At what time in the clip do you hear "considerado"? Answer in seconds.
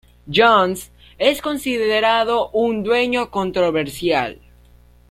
1.43-2.49